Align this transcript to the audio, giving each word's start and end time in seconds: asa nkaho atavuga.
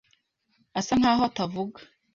asa 0.79 0.93
nkaho 0.99 1.21
atavuga. 1.29 1.79